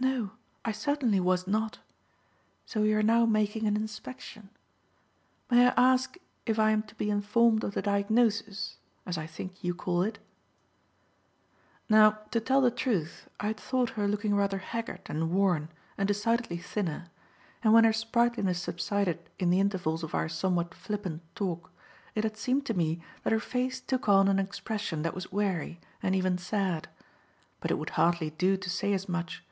"No, 0.00 0.30
I 0.64 0.70
certainly 0.70 1.18
was 1.18 1.48
not. 1.48 1.80
So 2.66 2.84
you 2.84 2.96
are 2.98 3.02
now 3.02 3.26
making 3.26 3.66
an 3.66 3.74
inspection. 3.74 4.48
May 5.50 5.66
I 5.70 5.74
ask 5.76 6.16
if 6.46 6.56
I 6.56 6.70
am 6.70 6.84
to 6.84 6.94
be 6.94 7.10
informed 7.10 7.64
of 7.64 7.74
the 7.74 7.82
diagnosis, 7.82 8.76
as 9.04 9.18
I 9.18 9.26
think 9.26 9.64
you 9.64 9.74
call 9.74 10.02
it?" 10.02 10.20
Now, 11.88 12.12
to 12.30 12.38
tell 12.38 12.60
the 12.60 12.70
truth, 12.70 13.28
I 13.40 13.48
had 13.48 13.56
thought 13.56 13.90
her 13.90 14.06
looking 14.06 14.36
rather 14.36 14.58
haggard 14.58 15.00
and 15.06 15.32
worn 15.32 15.68
and 15.96 16.06
decidedly 16.06 16.58
thinner; 16.58 17.08
and 17.64 17.72
when 17.72 17.82
her 17.82 17.92
sprightliness 17.92 18.62
subsided 18.62 19.18
in 19.40 19.50
the 19.50 19.58
intervals 19.58 20.04
of 20.04 20.14
our 20.14 20.28
somewhat 20.28 20.74
flippant 20.74 21.22
talk, 21.34 21.72
it 22.14 22.22
had 22.22 22.36
seemed 22.36 22.64
to 22.66 22.74
me 22.74 23.02
that 23.24 23.32
her 23.32 23.40
face 23.40 23.80
took 23.80 24.08
on 24.08 24.28
an 24.28 24.38
expression 24.38 25.02
that 25.02 25.14
was 25.14 25.32
weary 25.32 25.80
and 26.00 26.14
even 26.14 26.38
sad. 26.38 26.86
But 27.60 27.72
it 27.72 27.78
would 27.78 27.90
hardly 27.90 28.30
do 28.30 28.56
to 28.56 28.70
say 28.70 28.92
as 28.92 29.08
much. 29.08 29.42